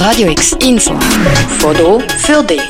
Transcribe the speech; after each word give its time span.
Radio 0.00 0.30
X 0.30 0.52
Info. 0.62 0.98
Foto 1.58 2.00
für 2.16 2.42
dich. 2.42 2.62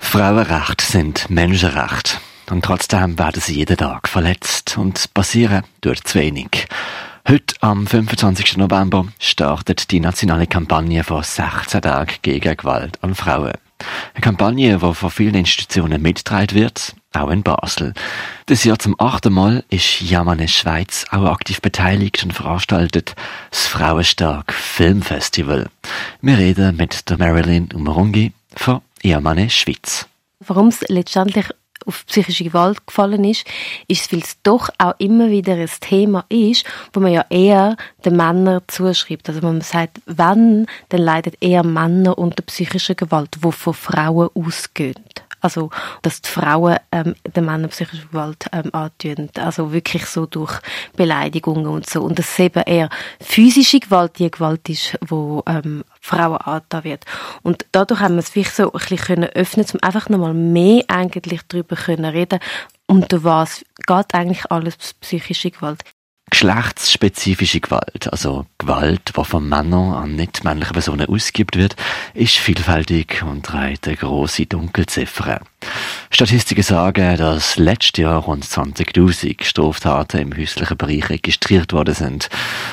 Frauenrechte 0.00 0.82
sind 0.82 1.28
Menschenrechte. 1.28 2.16
Und 2.48 2.64
trotzdem 2.64 3.18
werden 3.18 3.42
sie 3.42 3.56
jeden 3.56 3.76
Tag 3.76 4.08
verletzt 4.08 4.78
und 4.78 5.12
passieren 5.12 5.64
durch 5.82 6.02
zu 6.04 6.18
wenig. 6.18 6.66
Heute, 7.28 7.54
am 7.60 7.86
25. 7.86 8.56
November, 8.56 9.06
startet 9.18 9.90
die 9.90 10.00
nationale 10.00 10.46
Kampagne 10.46 11.04
vor 11.04 11.22
16 11.22 11.82
Tagen 11.82 12.14
gegen 12.22 12.56
Gewalt 12.56 12.98
an 13.02 13.14
Frauen. 13.14 13.52
Eine 14.14 14.20
Kampagne, 14.20 14.78
die 14.78 14.94
von 14.94 15.10
vielen 15.10 15.34
Institutionen 15.34 16.02
mitgetragen 16.02 16.54
wird, 16.54 16.94
auch 17.14 17.30
in 17.30 17.42
Basel. 17.42 17.94
Das 18.46 18.64
Jahr 18.64 18.78
zum 18.78 18.94
achten 18.98 19.32
Mal 19.32 19.64
ist 19.70 20.02
Yamane 20.02 20.48
Schweiz 20.48 21.06
auch 21.10 21.24
aktiv 21.24 21.60
beteiligt 21.60 22.22
und 22.22 22.32
veranstaltet 22.32 23.14
das 23.50 23.66
Frauenstark 23.66 24.52
Filmfestival. 24.52 25.70
Wir 26.20 26.38
reden 26.38 26.76
mit 26.76 27.08
der 27.08 27.18
Marilyn 27.18 27.70
Umarungi 27.72 28.32
von 28.54 28.82
Yamane 29.02 29.48
Schweiz. 29.48 30.06
Warum 30.40 30.68
es 30.68 30.82
letztendlich 30.88 31.46
auf 31.86 32.06
psychische 32.06 32.44
Gewalt 32.44 32.86
gefallen 32.86 33.24
ist, 33.24 33.46
ist, 33.88 34.12
weil 34.12 34.20
es 34.20 34.40
doch 34.42 34.68
auch 34.78 34.94
immer 34.98 35.30
wieder 35.30 35.54
ein 35.54 35.70
Thema 35.80 36.24
ist, 36.28 36.64
wo 36.92 37.00
man 37.00 37.12
ja 37.12 37.24
eher 37.30 37.76
den 38.04 38.16
Männern 38.16 38.62
zuschreibt. 38.66 39.28
Also 39.28 39.42
wenn 39.42 39.52
man 39.52 39.60
sagt, 39.60 40.00
wenn, 40.06 40.66
dann 40.88 41.00
leiden 41.00 41.32
eher 41.40 41.64
Männer 41.64 42.18
unter 42.18 42.42
psychischer 42.42 42.94
Gewalt, 42.94 43.36
die 43.42 43.52
von 43.52 43.74
Frauen 43.74 44.30
ausgehen. 44.34 44.94
Also, 45.42 45.70
dass 46.02 46.22
die 46.22 46.30
Frauen 46.30 46.76
ähm, 46.92 47.14
den 47.36 47.44
Männern 47.44 47.68
psychische 47.68 48.06
Gewalt 48.06 48.46
ähm, 48.52 48.70
antun. 48.72 49.28
Also 49.36 49.72
wirklich 49.72 50.06
so 50.06 50.26
durch 50.26 50.60
Beleidigungen 50.96 51.66
und 51.66 51.88
so. 51.88 52.02
Und 52.02 52.18
dass 52.18 52.38
eben 52.38 52.62
eher 52.62 52.88
physische 53.20 53.80
Gewalt 53.80 54.18
die 54.18 54.30
Gewalt 54.30 54.68
ist, 54.68 54.96
wo 55.06 55.42
ähm, 55.46 55.84
Frauen 56.00 56.38
angetan 56.38 56.84
wird. 56.84 57.04
Und 57.42 57.66
dadurch 57.72 58.00
haben 58.00 58.14
wir 58.14 58.20
es 58.20 58.34
wirklich 58.34 58.54
so 58.54 58.72
ein 58.72 58.78
bisschen 58.78 58.98
können 58.98 59.28
öffnen, 59.30 59.66
um 59.72 59.82
einfach 59.82 60.08
nochmal 60.08 60.34
mehr 60.34 60.84
eigentlich 60.88 61.42
darüber 61.48 61.76
können 61.76 62.04
reden, 62.04 62.38
unter 62.86 63.24
was 63.24 63.64
geht 63.86 64.14
eigentlich 64.14 64.50
alles 64.50 64.76
psychische 65.00 65.50
Gewalt. 65.50 65.82
Geschlechtsspezifische 66.32 67.60
Gewalt, 67.60 68.10
also 68.10 68.46
Gewalt, 68.56 69.12
die 69.14 69.22
von 69.22 69.46
Männern 69.46 69.92
an 69.92 70.16
nicht 70.16 70.44
männliche 70.44 70.72
Personen 70.72 71.06
ausgeübt 71.06 71.58
wird, 71.58 71.76
ist 72.14 72.38
vielfältig 72.38 73.22
und 73.22 73.44
trägt 73.44 73.86
eine 73.86 73.98
grosse 73.98 74.46
Dunkelziffer. 74.46 75.42
Statistiken 76.08 76.62
sagen, 76.62 77.18
dass 77.18 77.58
letztes 77.58 78.00
Jahr 78.00 78.22
rund 78.22 78.46
20.000 78.46 79.44
Straftaten 79.44 80.20
im 80.20 80.34
häuslichen 80.34 80.78
Bereich 80.78 81.10
registriert 81.10 81.74
worden 81.74 81.94
sind. 81.94 82.30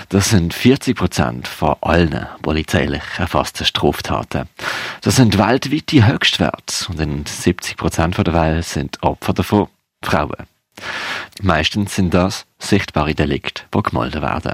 Das 0.07 0.29
sind 0.29 0.53
40 0.53 0.95
Prozent 0.95 1.45
von 1.49 1.75
allen 1.81 2.27
polizeilich 2.41 3.03
erfassten 3.17 3.65
Straftaten. 3.65 4.47
Das 5.01 5.17
sind 5.17 5.37
weltweit 5.37 5.91
die 5.91 6.05
Höchstwerte 6.05 6.85
und 6.87 7.01
in 7.01 7.25
70 7.25 7.75
Prozent 7.75 8.17
der 8.17 8.33
Welt 8.33 8.63
sind 8.63 9.03
Opfer 9.03 9.33
davon 9.33 9.67
Frauen. 10.01 10.47
Meistens 11.41 11.95
sind 11.95 12.13
das 12.13 12.45
sichtbare 12.59 13.15
Delikte, 13.15 13.63
die 13.73 13.83
gemeldet 13.83 14.21
werden. 14.21 14.53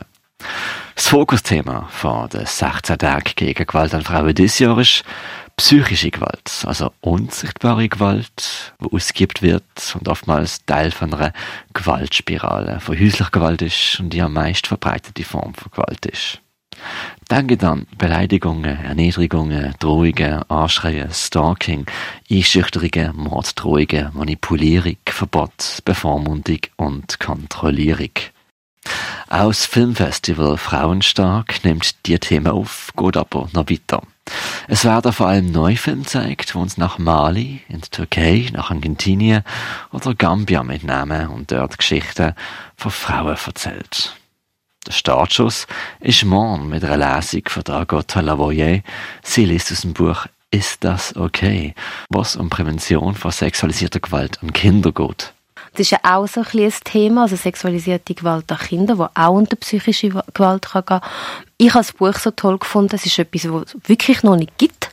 Das 0.95 1.07
Fokusthema 1.09 1.87
von 1.89 2.29
den 2.29 2.45
16 2.45 2.97
Tagen 2.97 3.31
gegen 3.35 3.65
Gewalt 3.65 3.93
an 3.93 4.03
Frauen 4.03 4.33
dieses 4.33 4.59
Jahr 4.59 4.77
ist 4.77 5.03
psychische 5.57 6.11
Gewalt, 6.11 6.63
also 6.65 6.91
unsichtbare 7.01 7.87
Gewalt, 7.87 8.73
die 8.81 8.93
ausgeübt 8.93 9.41
wird 9.41 9.95
und 9.97 10.07
oftmals 10.07 10.65
Teil 10.65 10.91
von 10.91 11.13
einer 11.13 11.33
Gewaltspirale 11.73 12.79
von 12.79 12.99
häuslicher 12.99 13.31
Gewalt 13.31 13.61
ist 13.61 13.99
und 13.99 14.09
die 14.11 14.21
am 14.21 14.33
meist 14.33 14.67
verbreitete 14.67 15.23
Form 15.23 15.53
von 15.53 15.71
Gewalt 15.71 16.05
ist. 16.05 16.41
Denke 17.29 17.57
dann 17.57 17.87
Beleidigungen, 17.97 18.83
Erniedrigungen, 18.83 19.73
Drohungen, 19.79 20.43
Anschreien, 20.49 21.11
Stalking, 21.11 21.87
Einschüchterungen, 22.29 23.15
Morddrohungen, 23.15 24.11
Manipulierung, 24.13 24.97
Verbot, 25.07 25.79
Bevormundung 25.85 26.59
und 26.75 27.19
Kontrollierung. 27.19 28.11
Das 29.27 29.65
Filmfestival 29.65 30.57
Frauenstark 30.57 31.63
nimmt 31.65 32.05
die 32.05 32.19
Themen 32.19 32.47
auf, 32.47 32.91
geht 32.95 33.17
aber 33.17 33.49
noch 33.53 33.69
weiter. 33.69 34.03
Es 34.67 34.85
werden 34.85 35.11
vor 35.11 35.27
allem 35.27 35.51
Neufilme 35.51 36.03
gezeigt, 36.03 36.53
die 36.53 36.57
uns 36.57 36.77
nach 36.77 36.99
Mali, 36.99 37.61
in 37.67 37.81
der 37.81 37.89
Türkei, 37.89 38.49
nach 38.53 38.71
Argentinien 38.71 39.43
oder 39.91 40.13
Gambia 40.13 40.63
mitnehmen 40.63 41.27
und 41.29 41.51
dort 41.51 41.77
Geschichten 41.77 42.33
von 42.77 42.91
Frauen 42.91 43.37
erzählt. 43.45 44.15
Der 44.85 44.91
Startschuss 44.91 45.65
ist 45.99 46.23
morgen 46.25 46.69
mit 46.69 46.83
einer 46.83 47.15
Lesung 47.15 47.41
von 47.47 47.63
Dragota 47.63 48.19
Lavoyer. 48.19 48.81
Sie 49.23 49.45
liest 49.45 49.71
aus 49.71 49.81
dem 49.81 49.93
Buch 49.93 50.27
Ist 50.51 50.83
das 50.83 51.15
okay? 51.15 51.73
Was 52.09 52.35
um 52.35 52.51
Prävention 52.51 53.15
von 53.15 53.31
sexualisierter 53.31 53.99
Gewalt 53.99 54.37
an 54.43 54.53
Kinder 54.53 54.91
geht. 54.91 55.33
Das 55.71 55.79
ist 55.79 55.89
ja 55.89 55.99
auch 56.03 56.27
so 56.27 56.41
ein, 56.41 56.59
ein 56.59 56.73
Thema, 56.83 57.23
also 57.23 57.35
sexualisierte 57.35 58.13
Gewalt 58.13 58.51
an 58.51 58.59
Kindern, 58.59 58.97
die 58.97 59.19
auch 59.19 59.31
unter 59.31 59.55
psychische 59.55 60.09
Gewalt 60.09 60.71
gehen 60.71 60.85
kann. 60.85 61.01
Ich 61.57 61.73
habe 61.73 61.83
das 61.83 61.91
Buch 61.91 62.13
so 62.13 62.29
toll 62.29 62.59
gefunden, 62.59 62.95
es 62.95 63.07
ist 63.07 63.17
etwas, 63.17 63.51
was 63.51 63.73
es 63.73 63.89
wirklich 63.89 64.21
noch 64.21 64.35
nicht 64.35 64.55
gibt. 64.59 64.91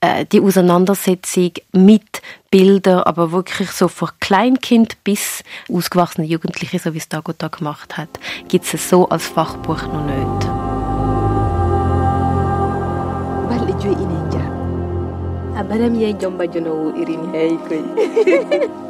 Äh, 0.00 0.24
die 0.26 0.40
Auseinandersetzung 0.40 1.52
mit 1.72 2.22
Bildern, 2.50 3.00
aber 3.00 3.32
wirklich 3.32 3.70
so 3.70 3.88
von 3.88 4.08
Kleinkind 4.20 5.02
bis 5.04 5.42
ausgewachsene 5.70 6.26
Jugendliche, 6.26 6.78
so 6.78 6.94
wie 6.94 6.98
es 6.98 7.08
Dagota 7.08 7.48
gemacht 7.48 7.96
hat, 7.96 8.08
gibt 8.48 8.72
es 8.72 8.88
so 8.88 9.08
als 9.08 9.26
Fachbuch 9.26 9.82
noch 9.82 10.04
nicht. 10.06 10.46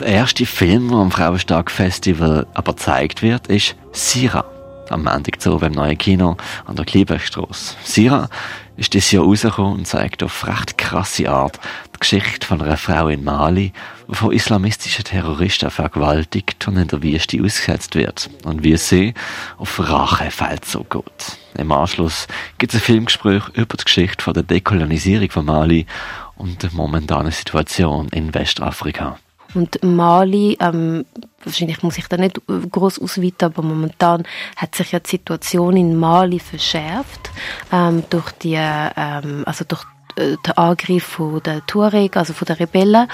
Der 0.00 0.06
erste 0.06 0.46
Film, 0.46 0.88
der 0.88 0.98
am 0.98 1.10
Frauenstag 1.10 1.70
Festival 1.70 2.46
aber 2.54 2.72
gezeigt 2.72 3.22
wird, 3.22 3.48
ist 3.48 3.76
Sira 3.92 4.44
am 4.90 5.04
Montag 5.04 5.40
zu 5.40 5.56
beim 5.58 5.72
neuen 5.72 5.96
Kino 5.96 6.36
an 6.66 6.76
der 6.76 6.84
Klieberstrasse. 6.84 7.76
Sira 7.84 8.28
ist 8.76 8.94
dieses 8.94 9.10
Jahr 9.12 9.24
rausgekommen 9.24 9.78
und 9.78 9.86
zeigt 9.86 10.22
auf 10.22 10.46
recht 10.46 10.78
krasse 10.78 11.30
Art 11.30 11.60
die 11.94 12.00
Geschichte 12.00 12.46
von 12.46 12.62
einer 12.62 12.76
Frau 12.76 13.08
in 13.08 13.22
Mali, 13.22 13.72
die 14.08 14.14
von 14.14 14.32
islamistischen 14.32 15.04
Terroristen 15.04 15.70
vergewaltigt 15.70 16.66
und 16.66 16.76
in 16.76 16.88
der 16.88 17.02
Wüste 17.02 17.42
ausgesetzt 17.42 17.94
wird 17.94 18.30
und 18.44 18.64
wie 18.64 18.76
sie 18.76 19.14
auf 19.58 19.78
Rachefeldzug 19.78 20.90
geht. 20.90 21.38
Im 21.58 21.72
Anschluss 21.72 22.26
gibt 22.58 22.72
es 22.74 22.80
ein 22.80 22.84
Filmgespräch 22.84 23.48
über 23.54 23.76
die 23.76 23.84
Geschichte 23.84 24.24
von 24.24 24.34
der 24.34 24.42
Dekolonisierung 24.42 25.30
von 25.30 25.44
Mali 25.44 25.86
und 26.36 26.62
der 26.62 26.70
momentanen 26.72 27.32
Situation 27.32 28.08
in 28.08 28.32
Westafrika. 28.32 29.18
Und 29.54 29.82
Mali, 29.82 30.56
ähm, 30.60 31.04
wahrscheinlich 31.44 31.82
muss 31.82 31.98
ich 31.98 32.06
da 32.06 32.16
nicht 32.16 32.40
groß 32.46 33.00
ausweiten, 33.00 33.46
aber 33.46 33.62
momentan 33.62 34.24
hat 34.56 34.74
sich 34.74 34.92
ja 34.92 35.00
die 35.00 35.10
Situation 35.10 35.76
in 35.76 35.96
Mali 35.96 36.38
verschärft 36.38 37.30
ähm, 37.72 38.04
durch 38.10 38.30
die, 38.32 38.56
ähm, 38.56 39.42
also 39.46 39.64
durch 39.66 39.84
äh, 40.16 40.36
den 40.46 40.56
Angriff 40.56 41.04
von 41.04 41.42
der 41.42 41.64
Tuareg, 41.66 42.16
also 42.16 42.32
von 42.32 42.46
der 42.46 42.60
Rebellen. 42.60 43.08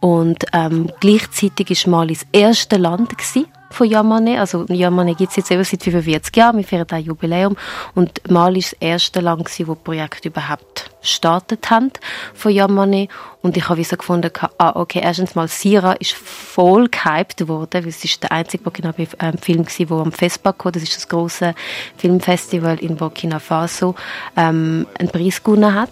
Und 0.00 0.44
ähm, 0.52 0.90
gleichzeitig 1.00 1.70
ist 1.70 1.86
Mali 1.86 2.14
das 2.14 2.26
erste 2.32 2.76
Land 2.76 3.16
gewesen, 3.16 3.46
von 3.70 3.88
Yamane. 3.88 4.40
Also 4.40 4.66
Yamane 4.68 5.14
gibt 5.14 5.30
es 5.30 5.36
jetzt 5.36 5.50
eben 5.50 5.64
seit 5.64 5.82
45 5.82 6.36
Jahren, 6.36 6.56
wir 6.56 6.64
feiern 6.64 6.86
ein 6.90 7.04
Jubiläum. 7.04 7.56
Und 7.94 8.20
Mali 8.30 8.58
ist 8.58 8.72
das 8.72 8.80
erste 8.80 9.20
Land, 9.20 9.44
gewesen, 9.44 9.68
wo 9.68 9.74
das 9.74 9.82
Projekt 9.84 10.24
überhaupt 10.24 10.90
gestartet 11.00 11.70
haben 11.70 11.90
von 12.34 12.52
Yamane. 12.52 13.08
Und 13.42 13.56
ich 13.56 13.68
habe 13.68 13.82
so 13.84 13.96
gefunden, 13.96 14.30
ah, 14.58 14.72
okay, 14.74 15.00
erstens 15.02 15.34
mal 15.34 15.48
Sira 15.48 15.92
ist 15.92 16.12
voll 16.12 16.88
gehypt 16.88 17.48
worden, 17.48 17.84
weil 17.84 17.88
es 17.88 18.04
ist 18.04 18.22
der 18.22 18.32
einzige 18.32 18.64
Burkinabe-Film 18.64 19.66
war, 19.66 19.86
der 19.86 19.96
am 19.96 20.12
FESPA 20.12 20.52
kam, 20.52 20.72
das 20.72 20.82
ist 20.82 20.96
das 20.96 21.08
große 21.08 21.54
Filmfestival 21.96 22.78
in 22.80 22.96
Burkina 22.96 23.38
Faso, 23.38 23.94
ähm, 24.36 24.86
einen 24.98 25.08
Preis 25.08 25.42
gewonnen 25.42 25.74
hat. 25.74 25.90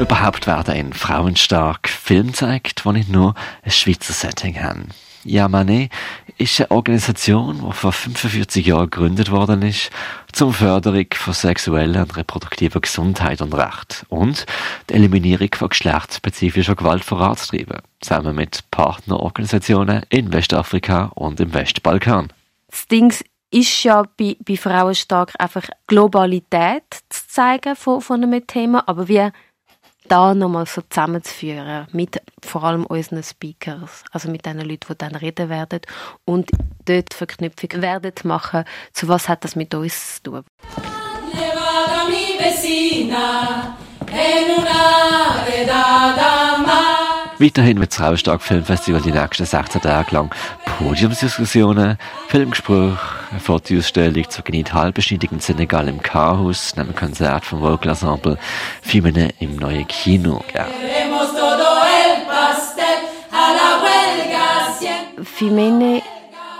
Überhaupt 0.00 0.46
werden 0.46 0.74
in 0.76 0.92
Frauenstark 0.94 1.86
Film 1.86 2.28
gezeigt, 2.28 2.84
die 2.86 2.92
nicht 2.92 3.10
nur 3.10 3.34
ein 3.62 3.70
Schweizer 3.70 4.14
Setting 4.14 4.58
haben. 4.58 4.88
Yamane 5.24 5.90
ist 6.38 6.58
eine 6.58 6.70
Organisation, 6.70 7.62
die 7.68 7.72
vor 7.74 7.92
45 7.92 8.66
Jahren 8.66 8.88
gegründet 8.88 9.30
worden 9.30 9.60
ist, 9.60 9.90
zur 10.32 10.54
Förderung 10.54 11.04
von 11.12 11.34
sexueller 11.34 12.00
und 12.00 12.16
reproduktiver 12.16 12.80
Gesundheit 12.80 13.42
und 13.42 13.52
Recht 13.52 14.06
und 14.08 14.46
die 14.88 14.94
Eliminierung 14.94 15.50
von 15.54 15.68
geschlechtsspezifischer 15.68 16.76
Gewalt 16.76 17.04
voranzutreiben, 17.04 17.80
zusammen 18.00 18.34
mit 18.34 18.64
Partnerorganisationen 18.70 20.04
in 20.08 20.32
Westafrika 20.32 21.12
und 21.14 21.40
im 21.40 21.52
Westbalkan. 21.52 22.32
Das 22.70 22.88
Ding 22.88 23.12
ist 23.50 23.82
ja 23.82 24.04
bei, 24.16 24.34
bei 24.40 24.56
Frauen 24.56 24.94
stark 24.94 25.34
einfach 25.38 25.68
Globalität 25.86 26.84
zu 27.10 27.28
zeigen 27.28 27.76
von, 27.76 28.00
von 28.00 28.22
einem 28.22 28.46
Thema, 28.46 28.88
aber 28.88 29.06
wie 29.08 29.30
da 30.10 30.34
nochmal 30.34 30.66
so 30.66 30.82
zusammenzuführen 30.82 31.86
mit 31.92 32.20
vor 32.44 32.64
allem 32.64 32.84
unseren 32.84 33.22
Speakers, 33.22 34.04
also 34.10 34.28
mit 34.30 34.44
den 34.44 34.58
Leuten, 34.58 34.86
die 34.88 34.98
dann 34.98 35.14
reden 35.14 35.48
werden 35.48 35.80
und 36.24 36.50
dort 36.84 37.14
Verknüpfung 37.14 37.80
werden 37.80 38.12
machen, 38.24 38.64
zu 38.92 39.08
was 39.08 39.28
hat 39.28 39.44
das 39.44 39.54
mit 39.54 39.72
uns 39.74 40.16
zu 40.16 40.22
tun. 40.30 40.44
Weiterhin 47.40 47.80
wird 47.80 47.90
das 47.90 48.02
Raustark 48.02 48.42
Filmfestival 48.42 49.00
die 49.00 49.12
nächsten 49.12 49.46
16 49.46 49.80
Tage 49.80 50.14
lang 50.14 50.30
Podiumsdiskussionen, 50.66 51.96
Filmgespräche, 52.28 52.98
eine 53.30 53.40
Fotoausstellung 53.40 54.28
zur 54.28 54.44
in 54.46 55.40
Senegal 55.40 55.88
im 55.88 56.02
Chaos, 56.02 56.74
ein 56.76 56.94
Konzert 56.94 57.46
vom 57.46 57.62
Vocal 57.62 57.92
Ensemble, 57.92 58.36
Filme 58.82 59.30
im 59.38 59.56
neuen 59.56 59.88
Kino 59.88 60.44
geben. 60.52 60.66
Femene 65.24 66.02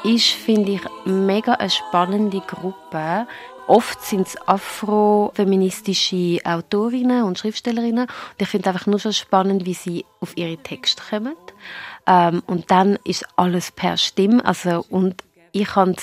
ist, 0.02 0.30
finde 0.30 0.72
ich, 0.72 0.80
mega 1.04 1.52
eine 1.52 1.68
spannende 1.68 2.40
Gruppe. 2.40 3.26
Oft 3.70 4.02
sind 4.04 4.26
es 4.26 4.36
afrofeministische 4.48 6.40
Autorinnen 6.44 7.22
und 7.22 7.38
Schriftstellerinnen. 7.38 8.06
Und 8.08 8.36
ich 8.36 8.48
finde 8.48 8.70
einfach 8.70 8.88
nur 8.88 8.98
schon 8.98 9.12
spannend, 9.12 9.64
wie 9.64 9.74
sie 9.74 10.04
auf 10.18 10.36
ihre 10.36 10.56
Texte 10.56 11.00
kommen. 11.08 11.36
Ähm, 12.04 12.42
und 12.48 12.68
dann 12.72 12.98
ist 13.04 13.24
alles 13.36 13.70
per 13.70 13.96
Stimme. 13.96 14.44
Also, 14.44 14.84
und 14.90 15.22
ich 15.52 15.76
habe 15.76 15.94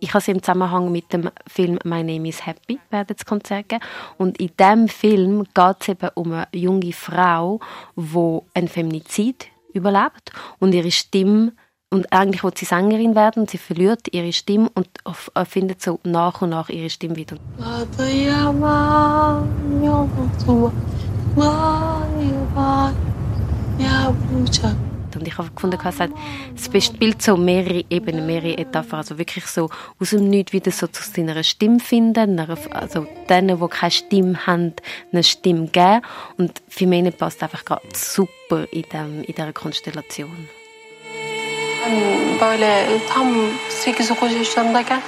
ich 0.00 0.10
sie 0.10 0.30
im 0.30 0.42
Zusammenhang 0.42 0.90
mit 0.90 1.12
dem 1.12 1.30
Film 1.46 1.78
My 1.84 2.02
Name 2.02 2.30
is 2.30 2.46
Happy 2.46 2.80
werden 2.88 3.14
das 3.14 3.26
Konzert 3.26 3.68
geben. 3.68 3.84
Und 4.16 4.40
in 4.40 4.52
diesem 4.58 4.88
Film 4.88 5.44
geht 5.52 5.76
es 5.80 5.88
eben 5.88 6.08
um 6.14 6.32
eine 6.32 6.48
junge 6.52 6.94
Frau, 6.94 7.60
die 7.94 8.38
ein 8.54 8.68
Feminizid 8.68 9.48
überlebt 9.74 10.32
und 10.60 10.72
ihre 10.72 10.90
Stimme 10.90 11.52
und 11.92 12.10
eigentlich 12.10 12.42
will 12.42 12.52
sie 12.56 12.64
Sängerin 12.64 13.14
werden 13.14 13.46
sie 13.46 13.58
verliert 13.58 14.12
ihre 14.12 14.32
Stimme 14.32 14.70
und 14.74 14.88
findet 15.46 15.82
so 15.82 16.00
nach 16.04 16.40
und 16.40 16.48
nach 16.48 16.70
ihre 16.70 16.88
Stimme 16.88 17.16
wieder. 17.16 17.36
Und 25.14 25.28
ich 25.28 25.36
habe 25.36 25.50
gefunden, 25.50 25.78
es 26.56 26.68
bespielt 26.70 27.20
so 27.20 27.36
mehrere 27.36 27.84
Ebenen, 27.90 28.24
mehrere 28.24 28.56
Etappen. 28.56 28.94
Also 28.94 29.18
wirklich 29.18 29.44
so 29.44 29.68
aus 30.00 30.10
dem 30.10 30.30
Nichts 30.30 30.54
wieder 30.54 30.70
so 30.70 30.86
zu 30.86 31.02
seiner 31.02 31.42
Stimme 31.42 31.78
finden, 31.78 32.40
also 32.70 33.06
denen, 33.28 33.60
die 33.60 33.68
keine 33.68 33.90
Stimme 33.90 34.46
haben, 34.46 34.72
eine 35.12 35.22
Stimme 35.22 35.66
geben. 35.66 36.00
Und 36.38 36.62
für 36.68 36.86
mich 36.86 37.14
passt 37.18 37.42
einfach 37.42 37.66
gerade 37.66 37.86
super 37.92 38.66
in 38.72 38.84
dieser 39.28 39.52
Konstellation. 39.52 40.48
Böyle 42.40 42.86
tam 43.14 43.34
8-9 43.84 44.38
yaşlarındayken 44.38 45.00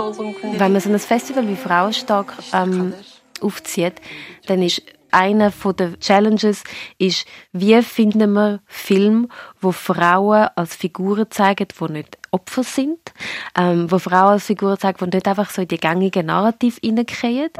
olduğum 0.00 0.32
günleri. 0.32 0.60
Wenn 0.60 0.72
man 0.72 0.80
so 0.80 0.90
ein 0.90 0.98
Festival 0.98 1.48
wie 1.48 1.56
Frauenstark 1.56 2.34
ähm, 2.52 2.94
aufzieht, 3.40 3.94
dann 4.48 4.62
ist 4.62 4.82
einer 5.10 5.50
der 5.50 5.98
Challenges 6.00 6.64
ist, 6.98 7.26
wie 7.52 7.82
finden 7.82 8.32
wir 8.32 8.60
Film, 8.66 9.28
wo 9.60 9.72
Frauen 9.72 10.48
als 10.54 10.76
Figuren 10.76 11.26
zeigen, 11.30 11.66
die 11.68 11.92
nicht 11.92 12.18
Opfer 12.30 12.62
sind, 12.62 12.98
ähm, 13.56 13.90
wo 13.90 13.98
Frauen 13.98 14.32
als 14.32 14.44
Figuren 14.44 14.78
zeigen, 14.78 15.10
die 15.10 15.16
nicht 15.16 15.28
einfach 15.28 15.50
so 15.50 15.62
in 15.62 15.68
die 15.68 15.78
gängigen 15.78 16.26
Narrativ 16.26 16.78
hineingehen. 16.82 17.50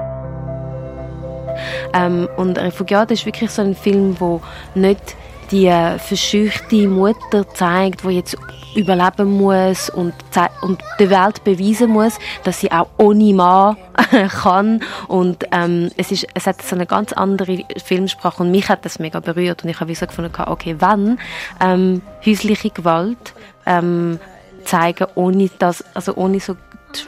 Ähm, 1.92 2.28
und 2.36 2.58
Refugiat 2.58 3.10
ist 3.10 3.26
wirklich 3.26 3.50
so 3.50 3.62
ein 3.62 3.74
Film, 3.74 4.16
wo 4.18 4.40
nicht 4.74 5.16
die 5.50 5.66
äh, 5.66 5.98
verscheuchte 5.98 6.88
Mutter 6.88 7.48
zeigt, 7.54 8.04
die 8.04 8.10
jetzt 8.10 8.36
überleben 8.74 9.30
muss 9.30 9.88
und, 9.90 10.14
und 10.60 10.80
der 10.98 11.10
Welt 11.10 11.42
beweisen 11.44 11.90
muss, 11.90 12.18
dass 12.44 12.60
sie 12.60 12.70
auch 12.70 12.88
ohne 12.98 13.32
Mann 13.32 13.76
kann. 14.42 14.82
Und 15.08 15.44
ähm, 15.52 15.90
es, 15.96 16.12
ist, 16.12 16.26
es 16.34 16.46
hat 16.46 16.60
so 16.62 16.74
eine 16.74 16.86
ganz 16.86 17.12
andere 17.12 17.64
Filmsprache 17.82 18.42
und 18.42 18.50
mich 18.50 18.68
hat 18.68 18.84
das 18.84 18.98
mega 18.98 19.20
berührt 19.20 19.64
und 19.64 19.70
ich 19.70 19.80
habe 19.80 19.94
so 19.94 20.06
gefunden, 20.06 20.32
okay, 20.46 20.76
wenn 20.78 21.18
ähm, 21.60 22.02
häusliche 22.24 22.70
Gewalt 22.70 23.34
ähm, 23.66 24.20
zeigen, 24.64 25.06
ohne 25.14 25.50
das, 25.58 25.82
also 25.94 26.14
ohne 26.14 26.40
so 26.40 26.56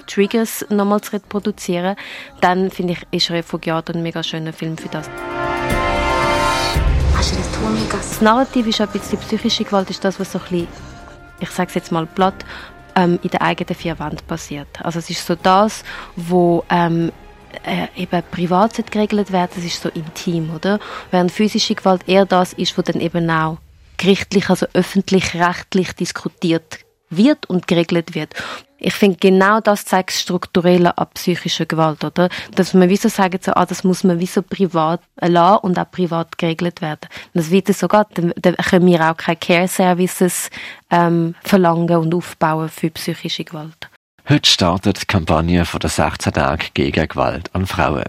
Triggers 0.06 0.65
nochmal 0.69 1.00
zu 1.00 1.12
reproduzieren, 1.12 1.97
dann 2.41 2.71
finde 2.71 2.94
ich, 2.94 3.06
ist 3.11 3.31
Refugiat 3.31 3.91
ein 3.91 4.03
mega 4.03 4.23
schöner 4.23 4.53
Film 4.53 4.77
für 4.77 4.88
das. 4.88 5.09
Das 7.91 8.21
Narrativ 8.21 8.67
ist 8.67 8.81
ein 8.81 8.88
bisschen 8.88 9.19
psychische 9.19 9.65
Gewalt, 9.65 9.91
ist 9.91 10.05
das, 10.05 10.19
was 10.19 10.32
so 10.32 10.38
ein 10.38 10.44
bisschen, 10.44 10.69
ich 11.41 11.50
sage 11.50 11.69
es 11.69 11.75
jetzt 11.75 11.93
mal 11.93 12.06
platt, 12.06 12.44
ähm, 12.97 13.19
in 13.23 13.31
der 13.31 13.43
eigenen 13.43 13.75
vier 13.75 13.99
Wänden 13.99 14.27
passiert. 14.27 14.69
Also 14.82 14.99
es 14.99 15.11
ist 15.11 15.27
so 15.27 15.35
das, 15.35 15.85
wo 16.17 16.65
ähm, 16.71 17.12
äh, 17.65 17.87
eben 17.97 18.23
privat 18.31 18.81
geregelt 18.91 19.33
wird, 19.33 19.56
das 19.56 19.65
ist 19.65 19.83
so 19.83 19.88
intim, 19.91 20.55
oder? 20.55 20.79
Während 21.11 21.33
physische 21.33 21.75
Gewalt 21.75 22.09
eher 22.09 22.26
das 22.26 22.53
ist, 22.53 22.76
wo 22.76 22.83
dann 22.83 23.00
eben 23.00 23.31
auch 23.31 23.59
gerichtlich, 23.97 24.49
also 24.49 24.67
öffentlich-rechtlich 24.73 25.93
diskutiert 25.93 26.81
wird 27.11 27.49
und 27.50 27.67
geregelt 27.67 28.15
wird. 28.15 28.35
Ich 28.81 28.94
finde, 28.94 29.19
genau 29.21 29.61
das 29.61 29.85
zeigt 29.85 30.12
Strukturelle 30.12 30.97
an 30.97 31.06
psychischer 31.15 31.67
Gewalt, 31.67 32.03
oder? 32.03 32.31
Dass 32.55 32.73
man 32.73 32.88
wieso 32.88 33.09
sagen, 33.09 33.38
so, 33.43 33.53
ah, 33.53 33.67
das 33.67 33.85
muss 33.85 34.05
man 34.05 34.19
wieso 34.21 34.41
privat 34.43 35.03
lassen 35.21 35.65
und 35.65 35.79
auch 35.79 35.91
privat 35.91 36.38
geregelt 36.38 36.81
werden. 36.81 37.09
Wenn 37.32 37.43
das 37.43 37.50
wieder 37.50 37.75
so 37.75 37.88
geht, 37.88 38.06
dann, 38.15 38.32
dann 38.37 38.56
können 38.56 38.87
wir 38.87 39.11
auch 39.11 39.17
keine 39.17 39.37
Care-Services 39.37 40.49
ähm, 40.91 41.35
verlangen 41.43 41.97
und 41.97 42.15
aufbauen 42.15 42.71
für 42.71 42.91
psychische 42.91 43.44
Gewalt. 43.44 43.91
Heute 44.29 44.49
startet 44.49 45.03
die 45.03 45.06
Kampagne 45.06 45.65
von 45.65 45.81
der 45.81 45.91
16 45.91 46.33
Tage 46.33 46.67
gegen 46.73 47.09
Gewalt 47.09 47.55
an 47.55 47.67
Frauen. 47.67 48.05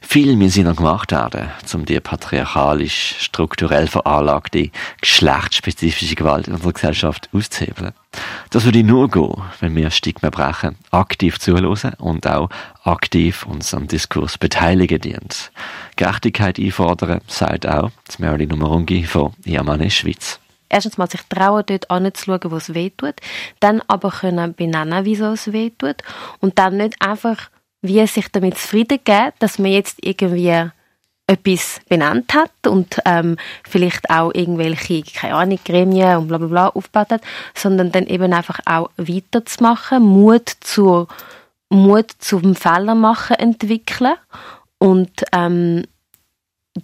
Viel 0.00 0.36
müssen 0.36 0.64
noch 0.64 0.76
gemacht 0.76 1.10
werden, 1.10 1.50
um 1.74 1.84
die 1.84 1.98
patriarchalisch, 1.98 3.16
strukturell 3.18 3.88
veranlagte, 3.88 4.70
geschlechtsspezifische 5.00 6.14
Gewalt 6.14 6.46
in 6.46 6.54
unserer 6.54 6.72
Gesellschaft 6.72 7.28
auszuhebeln. 7.32 7.92
Das 8.56 8.64
würde 8.64 8.82
nur 8.82 9.10
gehen, 9.10 9.34
wenn 9.60 9.76
wir 9.76 9.90
Stigma 9.90 10.30
brechen, 10.30 10.76
aktiv 10.90 11.38
zuhören 11.38 11.92
und 11.98 12.26
auch 12.26 12.48
aktiv 12.84 13.44
uns 13.44 13.74
am 13.74 13.86
Diskurs 13.86 14.38
beteiligen 14.38 14.98
dient. 14.98 15.52
Gerechtigkeit 15.96 16.58
einfordern, 16.58 17.20
sagt 17.26 17.68
auch 17.68 17.90
Marilyn 18.16 18.48
Numerungi 18.48 19.04
von 19.04 19.34
Iamane 19.44 19.90
Schweiz 19.90 20.40
erstens 20.70 20.96
mal 20.96 21.06
sich 21.06 21.20
trauen, 21.28 21.64
dort 21.66 21.90
anzuschauen, 21.90 22.50
wo 22.50 22.56
es 22.56 22.72
weh 22.72 22.88
tut, 22.96 23.16
dann 23.60 23.82
aber 23.88 24.10
können 24.10 24.54
benennen, 24.54 25.04
wieso 25.04 25.32
es 25.32 25.52
weh 25.52 25.68
tut 25.68 25.96
und 26.40 26.58
dann 26.58 26.78
nicht 26.78 26.94
einfach 27.02 27.50
wie 27.82 28.06
sich 28.06 28.28
damit 28.32 28.56
zufrieden 28.56 29.00
geben, 29.04 29.32
dass 29.38 29.58
man 29.58 29.72
jetzt 29.72 29.98
irgendwie 30.00 30.70
etwas 31.26 31.80
benannt 31.88 32.34
hat 32.34 32.66
und 32.68 33.00
ähm, 33.04 33.36
vielleicht 33.68 34.10
auch 34.10 34.32
irgendwelche, 34.32 35.02
keine 35.02 35.34
Ahnung, 35.34 35.58
Gremien 35.64 36.18
und 36.18 36.28
bla 36.28 36.38
bla 36.38 36.46
bla 36.46 36.68
aufgebaut 36.68 37.10
hat, 37.10 37.22
sondern 37.54 37.90
dann 37.90 38.06
eben 38.06 38.32
einfach 38.32 38.60
auch 38.64 38.90
weiterzumachen, 38.96 40.02
Mut 40.02 40.48
zur 40.60 41.08
Mut 41.68 42.12
zum 42.18 42.54
Fehler 42.54 42.94
machen 42.94 43.36
entwickeln 43.36 44.14
und 44.78 45.24
ähm, 45.32 45.84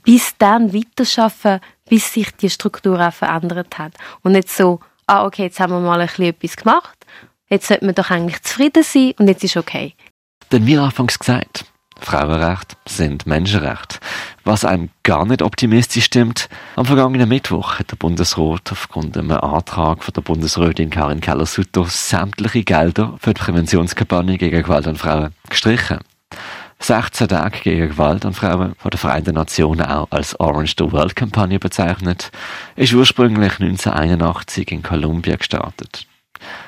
bis 0.03 0.37
dann 0.39 0.75
weiterschaffen, 0.75 1.61
bis 1.89 2.13
sich 2.13 2.35
die 2.37 2.51
Struktur 2.51 3.01
auch 3.01 3.13
verändert 3.13 3.79
hat. 3.79 3.93
Und 4.23 4.33
nicht 4.33 4.49
so, 4.49 4.81
ah, 5.07 5.25
okay, 5.25 5.45
jetzt 5.45 5.61
haben 5.61 5.73
wir 5.73 5.81
mal 5.81 6.01
ein 6.01 6.07
bisschen 6.09 6.25
etwas 6.25 6.57
gemacht, 6.57 7.07
jetzt 7.49 7.69
sollte 7.69 7.85
man 7.85 7.95
doch 7.95 8.11
eigentlich 8.11 8.43
zufrieden 8.43 8.83
sein 8.83 9.13
und 9.19 9.29
jetzt 9.29 9.45
ist 9.45 9.57
okay. 9.57 9.95
Denn 10.51 10.67
wie 10.67 10.79
anfangs 10.79 11.19
gesagt, 11.19 11.65
Frauenrecht 12.03 12.77
sind 12.87 13.27
Menschenrecht. 13.27 14.01
Was 14.45 14.65
einem 14.65 14.91
gar 15.05 15.25
nicht 15.25 15.41
optimistisch 15.41 16.05
stimmt, 16.05 16.49
am 16.75 16.85
vergangenen 16.85 17.29
Mittwoch 17.29 17.79
hat 17.79 17.93
der 17.93 17.97
Bundesrat 17.97 18.73
aufgrund 18.73 19.17
einem 19.17 19.31
Antrag 19.31 20.03
von 20.03 20.13
der 20.15 20.23
Bundesrätin 20.23 20.91
Karin 20.91 21.21
Keller-Sutter 21.21 21.85
sämtliche 21.85 22.65
Gelder 22.65 23.15
für 23.21 23.35
die 23.35 23.41
Präventionskampagne 23.41 24.39
gegen 24.39 24.63
Gewalt 24.63 24.89
an 24.89 24.97
Frauen 24.97 25.33
gestrichen. 25.49 25.99
16 26.81 27.29
Tage 27.29 27.61
gegen 27.61 27.91
Gewalt 27.91 28.27
an 28.27 28.35
Frauen 28.35 28.75
von 28.77 28.91
der 28.91 28.99
Vereinten 28.99 29.37
Nationen 29.37 29.87
auch 29.87 30.09
als 30.11 30.39
Orange 30.41 30.75
the 30.77 30.91
World 30.91 31.15
Kampagne 31.15 31.61
bezeichnet, 31.61 32.33
ist 32.75 32.93
ursprünglich 32.93 33.61
1981 33.61 34.73
in 34.73 34.83
Kolumbien 34.83 35.39
gestartet. 35.39 36.09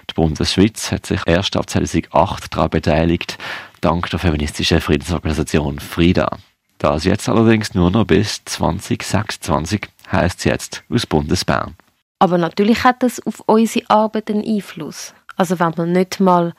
Die 0.08 0.14
Bundesschweiz 0.14 0.92
hat 0.92 1.06
sich 1.06 1.20
erst 1.26 1.56
ab 1.56 1.68
2008 1.68 2.54
daran 2.54 2.70
beteiligt, 2.70 3.36
dank 3.80 4.08
der 4.10 4.20
feministischen 4.20 4.80
Friedensorganisation 4.80 5.80
Frida. 5.80 6.38
Das 6.84 7.04
jetzt 7.04 7.30
allerdings 7.30 7.72
nur 7.72 7.90
noch 7.90 8.04
bis 8.04 8.44
2026 8.44 9.88
heißt 10.12 10.40
es 10.40 10.44
jetzt 10.44 10.84
aus 10.90 11.06
Bundesbern. 11.06 11.76
Aber 12.18 12.36
natürlich 12.36 12.84
hat 12.84 13.02
das 13.02 13.24
auf 13.24 13.40
unsere 13.46 13.88
Arbeit 13.88 14.30
einen 14.30 14.44
Einfluss. 14.44 15.14
Also 15.34 15.58
wenn 15.60 15.72
man 15.78 15.92
nicht 15.92 16.20
mal 16.20 16.52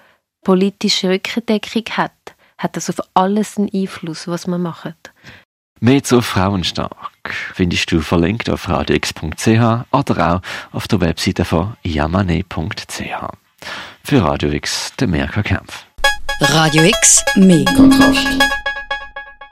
politische 0.43 1.09
Rückendeckung 1.09 1.83
hat, 1.91 2.11
hat 2.57 2.75
das 2.75 2.89
auf 2.89 3.05
alles 3.13 3.59
einen 3.59 3.69
Einfluss, 3.71 4.27
was 4.27 4.47
man 4.47 4.63
macht. 4.63 5.13
Mehr 5.79 6.01
zu 6.01 6.23
Frauenstark 6.23 7.31
findest 7.53 7.91
du 7.91 8.01
verlinkt 8.01 8.49
auf 8.49 8.67
radiox.ch 8.67 9.47
oder 9.91 10.33
auch 10.33 10.41
auf 10.75 10.87
der 10.87 11.01
Webseite 11.01 11.45
von 11.45 11.75
yamane.ch. 11.83 12.99
Für 14.03 14.23
Radio 14.23 14.49
X, 14.49 14.91
der 14.99 15.07
Merker 15.07 15.43
Kampf. 15.43 15.85
Radio 16.41 16.81
X, 16.81 17.23
mehr 17.35 17.65
Kontrast. 17.75 18.64